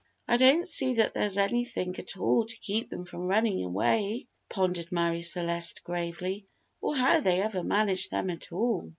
"I 0.27 0.37
don't 0.37 0.67
see 0.67 0.95
that 0.95 1.13
there's 1.13 1.37
anything 1.37 1.95
at 1.99 2.17
all 2.17 2.43
to 2.47 2.57
keep 2.57 2.89
them 2.89 3.05
from 3.05 3.27
running 3.27 3.63
away," 3.63 4.25
pondered 4.49 4.91
Marie 4.91 5.21
Celeste 5.21 5.83
gravely, 5.83 6.47
"or 6.81 6.95
how 6.95 7.19
they 7.19 7.39
ever 7.39 7.63
manage 7.63 8.09
them 8.09 8.31
at 8.31 8.51
all." 8.51 8.89